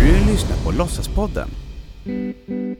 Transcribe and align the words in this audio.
Du 0.00 0.32
lyssnar 0.32 0.64
på 0.64 0.70
Låtsaspodden. 0.78 1.48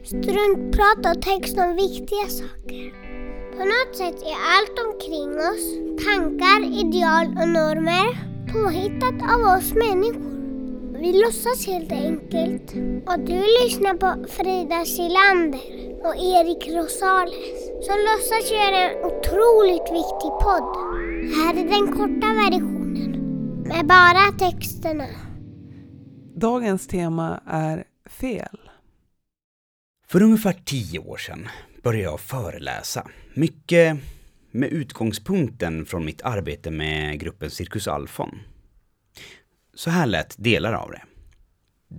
Struntprat 0.05 1.15
och 1.15 1.21
text 1.21 1.57
om 1.57 1.75
viktiga 1.75 2.27
saker. 2.29 2.93
På 3.57 3.63
något 3.65 3.95
sätt 3.97 4.21
är 4.31 4.37
allt 4.53 4.75
omkring 4.85 5.29
oss, 5.49 5.65
tankar, 6.05 6.61
ideal 6.81 7.27
och 7.27 7.49
normer, 7.49 8.07
påhittat 8.53 9.31
av 9.33 9.57
oss 9.57 9.73
människor. 9.73 10.32
Vi 11.03 11.13
låtsas 11.23 11.67
helt 11.67 11.91
enkelt. 11.91 12.73
Och 13.05 13.19
du 13.19 13.43
lyssnar 13.63 13.93
på 13.93 14.27
Frida 14.27 14.85
Silander 14.85 15.59
och 16.05 16.15
Erik 16.15 16.67
Rosales 16.67 17.85
som 17.85 17.95
låtsas 18.07 18.51
göra 18.51 18.77
en 18.77 18.97
otroligt 19.05 19.89
viktig 19.99 20.31
podd. 20.43 20.69
Här 21.35 21.53
är 21.53 21.67
den 21.69 21.87
korta 21.97 22.27
versionen 22.27 23.11
med 23.67 23.85
bara 23.87 24.49
texterna. 24.49 25.07
Dagens 26.35 26.87
tema 26.87 27.41
är 27.45 27.83
fel. 28.05 28.59
För 30.07 30.21
ungefär 30.21 30.55
tio 30.65 30.99
år 30.99 31.17
sedan 31.17 31.47
började 31.83 32.03
jag 32.03 32.19
föreläsa. 32.19 33.07
Mycket 33.33 33.97
med 34.51 34.69
utgångspunkten 34.69 35.85
från 35.85 36.05
mitt 36.05 36.21
arbete 36.21 36.71
med 36.71 37.19
gruppen 37.19 37.49
Cirkus 37.51 37.87
Alfon. 37.87 38.39
Så 39.73 39.89
här 39.89 40.05
lät 40.05 40.35
delar 40.37 40.73
av 40.73 40.91
det. 40.91 41.03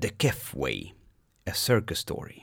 The 0.01 0.15
Keff 0.19 0.55
Way, 0.55 0.93
A 1.47 1.53
Circus 1.55 1.99
Story. 1.99 2.43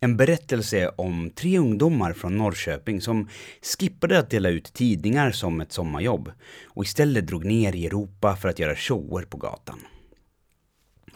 En 0.00 0.16
berättelse 0.16 0.88
om 0.88 1.30
tre 1.30 1.58
ungdomar 1.58 2.12
från 2.12 2.38
Norrköping 2.38 3.00
som 3.00 3.28
skippade 3.62 4.18
att 4.18 4.30
dela 4.30 4.48
ut 4.48 4.72
tidningar 4.72 5.30
som 5.30 5.60
ett 5.60 5.72
sommarjobb 5.72 6.32
och 6.64 6.84
istället 6.84 7.26
drog 7.26 7.44
ner 7.44 7.74
i 7.74 7.86
Europa 7.86 8.36
för 8.36 8.48
att 8.48 8.58
göra 8.58 8.76
shower 8.76 9.22
på 9.22 9.36
gatan. 9.36 9.80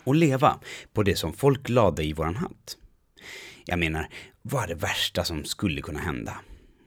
Och 0.04 0.14
leva 0.14 0.60
på 0.92 1.02
det 1.02 1.16
som 1.16 1.32
folk 1.32 1.68
lade 1.68 2.04
i 2.04 2.12
våran 2.12 2.36
hatt. 2.36 2.76
Jag 3.64 3.78
menar, 3.78 4.08
vad 4.42 4.64
är 4.64 4.68
det 4.68 4.74
värsta 4.74 5.24
som 5.24 5.44
skulle 5.44 5.80
kunna 5.80 5.98
hända? 5.98 6.40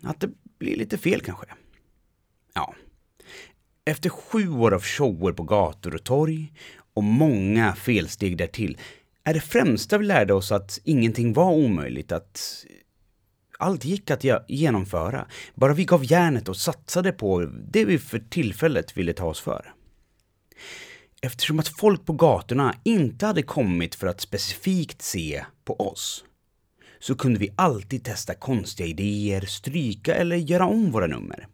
Att 0.03 0.19
det 0.19 0.29
blir 0.59 0.75
lite 0.75 0.97
fel 0.97 1.21
kanske? 1.21 1.45
Ja. 2.53 2.75
Efter 3.85 4.09
sju 4.09 4.49
år 4.49 4.73
av 4.73 4.83
shower 4.83 5.31
på 5.31 5.43
gator 5.43 5.95
och 5.95 6.03
torg 6.03 6.53
och 6.93 7.03
många 7.03 7.75
felsteg 7.75 8.37
därtill 8.37 8.77
är 9.23 9.33
det 9.33 9.39
främsta 9.39 9.97
vi 9.97 10.05
lärde 10.05 10.33
oss 10.33 10.51
att 10.51 10.79
ingenting 10.83 11.33
var 11.33 11.51
omöjligt, 11.51 12.11
att 12.11 12.65
allt 13.57 13.85
gick 13.85 14.11
att 14.11 14.25
genomföra, 14.47 15.27
bara 15.55 15.73
vi 15.73 15.85
gav 15.85 16.11
järnet 16.11 16.49
och 16.49 16.57
satsade 16.57 17.11
på 17.11 17.45
det 17.71 17.85
vi 17.85 17.97
för 17.97 18.19
tillfället 18.19 18.97
ville 18.97 19.13
ta 19.13 19.25
oss 19.25 19.39
för. 19.39 19.73
Eftersom 21.21 21.59
att 21.59 21.67
folk 21.67 22.05
på 22.05 22.13
gatorna 22.13 22.75
inte 22.83 23.25
hade 23.25 23.43
kommit 23.43 23.95
för 23.95 24.07
att 24.07 24.21
specifikt 24.21 25.01
se 25.01 25.45
på 25.65 25.75
oss, 25.75 26.25
så 26.99 27.15
kunde 27.15 27.39
vi 27.39 27.53
alltid 27.55 28.03
testa 28.03 28.33
konstiga 28.33 28.87
idéer, 28.87 29.41
stryka 29.41 30.15
eller 30.15 30.35
göra 30.35 30.65
om 30.65 30.91
våra 30.91 31.07
nummer. 31.07 31.47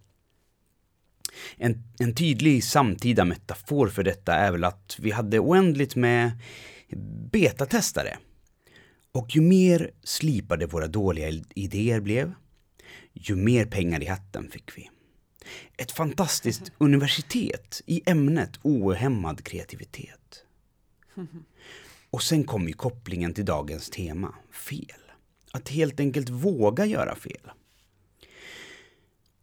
En, 1.58 1.84
en 2.00 2.16
tydlig 2.16 2.64
samtida 2.64 3.26
metafor 3.26 3.88
för 3.88 4.04
detta 4.04 4.34
är 4.34 4.52
väl 4.52 4.64
att 4.64 4.98
vi 5.00 5.12
hade 5.12 5.40
oändligt 5.40 5.96
med 5.96 6.32
betatestare. 7.32 8.18
Och 9.12 9.36
ju 9.36 9.42
mer 9.42 9.92
slipade 10.04 10.66
våra 10.66 10.88
dåliga 10.88 11.42
idéer 11.56 12.00
blev, 12.00 12.34
ju 13.14 13.36
mer 13.36 13.66
pengar 13.66 14.04
i 14.04 14.06
hatten 14.06 14.52
fick 14.52 14.78
vi. 14.78 14.90
Ett 15.78 15.92
fantastiskt 15.92 16.72
universitet 16.78 17.82
i 17.86 18.02
ämnet 18.06 18.60
ohämmad 18.61 19.44
kreativitet. 19.44 20.44
Och 22.10 22.23
sen 22.23 22.44
kom 22.44 22.67
ju 22.67 22.73
kopplingen 22.73 23.34
till 23.34 23.45
dagens 23.45 23.90
tema, 23.90 24.36
fel. 24.52 25.02
Att 25.52 25.70
helt 25.70 26.00
enkelt 26.00 26.30
våga 26.30 26.86
göra 26.86 27.16
fel. 27.16 27.52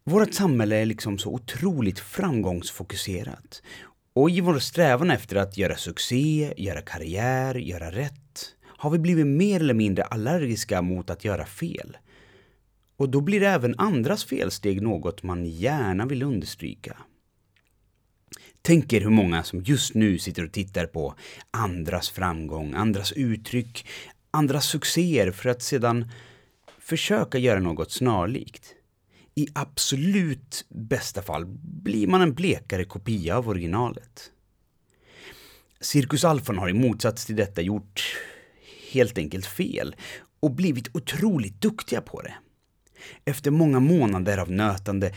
Vårt 0.06 0.34
samhälle 0.34 0.76
är 0.76 0.86
liksom 0.86 1.18
så 1.18 1.30
otroligt 1.30 1.98
framgångsfokuserat. 1.98 3.62
Och 4.12 4.30
i 4.30 4.40
vår 4.40 4.58
strävan 4.58 5.10
efter 5.10 5.36
att 5.36 5.58
göra 5.58 5.76
succé, 5.76 6.54
göra 6.56 6.82
karriär, 6.82 7.54
göra 7.54 7.90
rätt 7.90 8.54
har 8.62 8.90
vi 8.90 8.98
blivit 8.98 9.26
mer 9.26 9.60
eller 9.60 9.74
mindre 9.74 10.04
allergiska 10.04 10.82
mot 10.82 11.10
att 11.10 11.24
göra 11.24 11.46
fel. 11.46 11.96
Och 12.96 13.08
då 13.08 13.20
blir 13.20 13.42
även 13.42 13.74
andras 13.78 14.24
felsteg 14.24 14.82
något 14.82 15.22
man 15.22 15.44
gärna 15.44 16.06
vill 16.06 16.22
understryka. 16.22 16.96
Tänk 18.62 18.92
er 18.92 19.00
hur 19.00 19.10
många 19.10 19.42
som 19.42 19.62
just 19.62 19.94
nu 19.94 20.18
sitter 20.18 20.44
och 20.44 20.52
tittar 20.52 20.86
på 20.86 21.14
andras 21.50 22.10
framgång, 22.10 22.74
andras 22.74 23.12
uttryck, 23.12 23.86
andras 24.30 24.66
succéer 24.66 25.30
för 25.30 25.48
att 25.48 25.62
sedan 25.62 26.10
försöka 26.78 27.38
göra 27.38 27.60
något 27.60 27.92
snarlikt. 27.92 28.74
I 29.34 29.48
absolut 29.54 30.64
bästa 30.68 31.22
fall 31.22 31.46
blir 31.62 32.06
man 32.06 32.20
en 32.20 32.34
blekare 32.34 32.84
kopia 32.84 33.36
av 33.36 33.48
originalet. 33.48 34.30
Cirkus 35.80 36.24
Alfon 36.24 36.58
har 36.58 36.68
i 36.68 36.72
motsats 36.72 37.26
till 37.26 37.36
detta 37.36 37.62
gjort 37.62 38.16
helt 38.92 39.18
enkelt 39.18 39.46
fel 39.46 39.96
och 40.40 40.50
blivit 40.50 40.96
otroligt 40.96 41.60
duktiga 41.60 42.00
på 42.00 42.22
det. 42.22 42.34
Efter 43.24 43.50
många 43.50 43.80
månader 43.80 44.38
av 44.38 44.50
nötande 44.50 45.14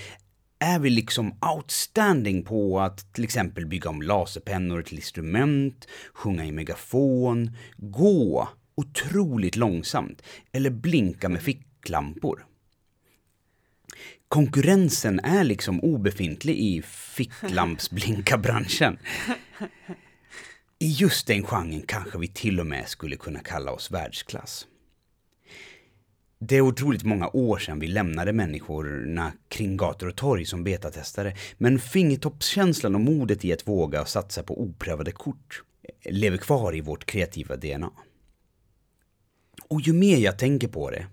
är 0.59 0.79
vi 0.79 0.89
liksom 0.89 1.38
outstanding 1.56 2.44
på 2.44 2.79
att 2.79 3.13
till 3.13 3.23
exempel 3.23 3.66
bygga 3.66 3.89
om 3.89 4.01
laserpennor 4.01 4.81
till 4.81 4.97
instrument, 4.97 5.88
sjunga 6.13 6.45
i 6.45 6.51
megafon, 6.51 7.51
gå 7.77 8.50
otroligt 8.75 9.56
långsamt 9.56 10.22
eller 10.51 10.69
blinka 10.69 11.29
med 11.29 11.41
ficklampor. 11.41 12.45
Konkurrensen 14.28 15.19
är 15.19 15.44
liksom 15.44 15.80
obefintlig 15.80 16.58
i 16.58 16.81
ficklampsblinkarbranschen. 16.81 18.97
I 20.80 20.88
just 20.88 21.28
den 21.28 21.44
genren 21.44 21.81
kanske 21.81 22.18
vi 22.18 22.28
till 22.28 22.59
och 22.59 22.66
med 22.66 22.88
skulle 22.88 23.16
kunna 23.16 23.40
kalla 23.40 23.72
oss 23.72 23.91
världsklass. 23.91 24.68
Det 26.40 26.56
är 26.56 26.62
otroligt 26.62 27.03
många 27.03 27.28
år 27.28 27.57
sedan 27.57 27.80
vi 27.80 27.88
lämnade 27.88 28.34
människorna 28.34 29.34
kring 29.50 29.78
gator 29.78 30.07
och 30.07 30.16
torg 30.16 30.46
som 30.46 30.63
betatestare, 30.63 31.36
men 31.57 31.80
fingertoppskänslan 31.80 32.96
och 32.96 33.02
modet 33.02 33.46
i 33.46 33.53
att 33.53 33.68
våga 33.68 34.02
och 34.02 34.09
satsa 34.09 34.44
på 34.44 34.62
oprövade 34.62 35.12
kort 35.12 35.63
lever 36.06 36.38
kvar 36.38 36.75
i 36.75 36.81
vårt 36.81 37.06
kreativa 37.06 37.56
DNA. 37.56 37.91
Och 39.68 39.81
ju 39.81 39.94
mer 39.94 40.18
jag 40.18 40.40
tänker 40.40 40.68
på 40.68 40.91
det, 40.91 41.07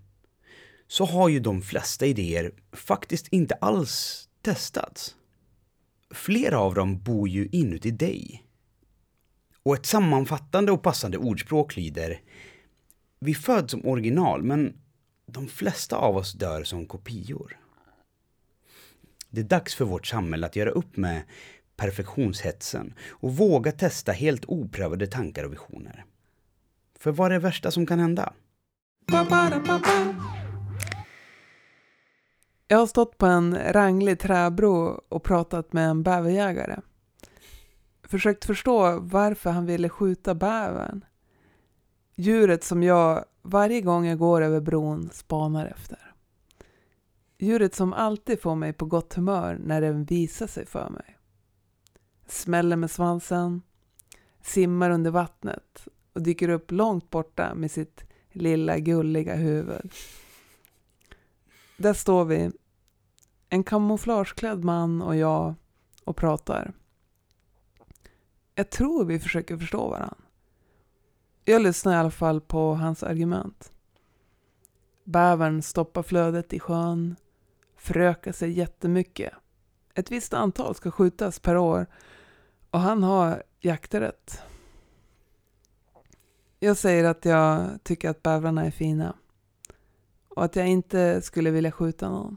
så 0.87 1.05
har 1.05 1.29
ju 1.29 1.41
de 1.41 1.63
flesta 1.63 2.07
idéer 2.07 2.53
faktiskt 2.73 3.29
inte 3.29 3.55
alls 3.55 4.29
testats. 4.43 5.17
Flera 6.11 6.59
av 6.59 6.75
dem 6.75 7.03
bor 7.03 7.29
ju 7.29 7.49
inuti 7.53 7.91
dig. 7.91 8.45
Och 9.63 9.75
ett 9.75 9.87
sammanfattande 9.87 10.73
och 10.73 10.83
passande 10.83 11.19
ordspråk 11.19 11.77
lyder 11.77 12.21
Vi 13.19 13.35
föds 13.35 13.71
som 13.71 13.87
original, 13.87 14.43
men 14.43 14.77
de 15.27 15.49
flesta 15.49 15.97
av 15.97 16.17
oss 16.17 16.33
dör 16.33 16.65
som 16.65 16.87
kopior. 16.87 17.59
Det 19.31 19.41
är 19.41 19.45
dags 19.45 19.75
för 19.75 19.85
vårt 19.85 20.07
samhälle 20.07 20.47
att 20.47 20.57
göra 20.57 20.71
upp 20.71 20.97
med 20.97 21.23
perfektionshetsen 21.77 22.95
och 23.09 23.37
våga 23.37 23.73
testa 23.73 24.13
helt 24.13 24.45
oprövade 24.45 25.07
tankar 25.07 25.45
och 25.45 25.53
visioner. 25.53 26.05
För 26.99 27.13
vad 27.13 27.27
är 27.27 27.31
det 27.31 27.39
värsta 27.39 27.71
som 27.71 27.87
kan 27.87 27.99
hända? 27.99 28.33
Jag 32.75 32.79
har 32.79 32.87
stått 32.87 33.19
på 33.19 33.27
en 33.27 33.73
ranglig 33.73 34.19
träbro 34.19 35.01
och 35.09 35.23
pratat 35.23 35.73
med 35.73 35.89
en 35.89 36.03
bäverjägare. 36.03 36.81
Försökt 38.03 38.45
förstå 38.45 38.99
varför 39.01 39.51
han 39.51 39.67
ville 39.67 39.89
skjuta 39.89 40.35
bävern. 40.35 41.05
Djuret 42.15 42.65
som 42.65 42.83
jag 42.83 43.25
varje 43.43 43.81
gång 43.81 44.07
jag 44.07 44.19
går 44.19 44.43
över 44.43 44.61
bron 44.61 45.11
spanar 45.13 45.67
efter. 45.67 46.15
Djuret 47.39 47.75
som 47.75 47.93
alltid 47.93 48.41
får 48.41 48.55
mig 48.55 48.73
på 48.73 48.87
gott 48.87 49.15
humör 49.15 49.59
när 49.61 49.81
den 49.81 50.05
visar 50.05 50.47
sig 50.47 50.67
för 50.67 50.91
mig. 50.91 51.19
Smäller 52.27 52.77
med 52.77 52.91
svansen, 52.91 53.63
simmar 54.43 54.91
under 54.91 55.11
vattnet 55.11 55.89
och 56.13 56.23
dyker 56.23 56.49
upp 56.49 56.71
långt 56.71 57.11
borta 57.11 57.55
med 57.55 57.71
sitt 57.71 58.05
lilla 58.33 58.79
gulliga 58.79 59.35
huvud. 59.35 59.93
Där 61.77 61.93
står 61.93 62.25
vi, 62.25 62.51
en 63.49 63.65
kamouflageklädd 63.65 64.65
man 64.65 65.03
och 65.03 65.17
jag 65.17 65.55
och 66.05 66.17
pratar. 66.17 66.73
Jag 68.55 68.71
tror 68.71 69.05
vi 69.05 69.21
försöker 69.21 69.57
förstå 69.57 69.89
varandra. 69.89 70.17
Jag 71.45 71.63
lyssnar 71.63 71.93
i 71.93 71.97
alla 71.97 72.11
fall 72.11 72.41
på 72.41 72.75
hans 72.75 73.03
argument. 73.03 73.73
Bävern 75.05 75.63
stoppar 75.63 76.03
flödet 76.03 76.53
i 76.53 76.61
sjön, 76.61 77.17
förökar 77.77 78.33
sig 78.33 78.51
jättemycket. 78.51 79.33
Ett 79.95 80.11
visst 80.11 80.35
antal 80.35 80.75
ska 80.75 80.91
skjutas 80.91 81.41
per 81.41 81.57
år 81.57 81.87
och 82.71 82.81
han 82.81 83.03
har 83.03 83.43
jakträtt. 83.61 84.43
Jag 86.59 86.77
säger 86.77 87.05
att 87.05 87.25
jag 87.25 87.79
tycker 87.83 88.11
att 88.11 88.23
bävrarna 88.23 88.65
är 88.65 88.71
fina 88.71 89.17
och 90.29 90.45
att 90.45 90.57
jag 90.57 90.69
inte 90.69 91.23
skulle 91.23 91.51
vilja 91.51 91.73
skjuta 91.73 92.11
någon. 92.11 92.37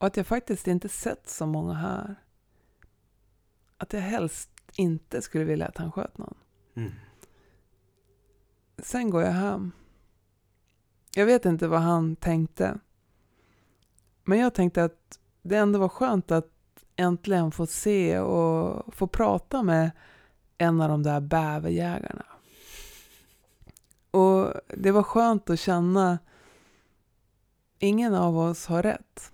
Och 0.00 0.06
att 0.06 0.16
jag 0.16 0.26
faktiskt 0.26 0.66
inte 0.66 0.88
sett 0.88 1.28
så 1.28 1.46
många 1.46 1.74
här. 1.74 2.14
Att 3.76 3.92
jag 3.92 4.00
helst 4.00 4.50
inte 4.72 5.22
skulle 5.22 5.44
vilja 5.44 5.66
att 5.66 5.76
han 5.76 5.92
sköt 5.92 6.18
någon. 6.18 6.34
Mm. 6.74 6.92
Sen 8.78 9.10
går 9.10 9.22
jag 9.22 9.32
hem. 9.32 9.72
Jag 11.14 11.26
vet 11.26 11.44
inte 11.44 11.68
vad 11.68 11.80
han 11.80 12.16
tänkte. 12.16 12.78
Men 14.24 14.38
jag 14.38 14.54
tänkte 14.54 14.84
att 14.84 15.18
det 15.42 15.56
ändå 15.56 15.78
var 15.78 15.88
skönt 15.88 16.30
att 16.30 16.52
äntligen 16.96 17.52
få 17.52 17.66
se 17.66 18.18
och 18.18 18.94
få 18.94 19.06
prata 19.06 19.62
med 19.62 19.90
en 20.58 20.80
av 20.80 20.88
de 20.88 21.02
där 21.02 21.20
bäverjägarna. 21.20 22.26
Och 24.10 24.52
det 24.68 24.90
var 24.90 25.02
skönt 25.02 25.50
att 25.50 25.60
känna 25.60 26.18
ingen 27.78 28.14
av 28.14 28.38
oss 28.38 28.66
har 28.66 28.82
rätt. 28.82 29.32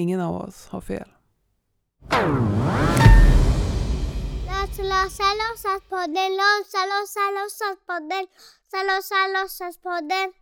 Ingen 0.00 0.20
av 0.20 0.36
oss 0.36 0.68
har 0.68 0.80
fel. 0.80 1.08
Låsa, 4.48 4.82
låsa, 4.82 5.28
låtsas 5.40 5.82
podden, 5.88 6.30
låsa, 6.40 6.80
låsa, 6.92 7.24
låtsas 7.36 7.76
podden, 7.86 8.26
låsa, 8.72 8.82
låsa, 8.88 9.26
låtsas 9.34 9.76
podden. 9.78 10.39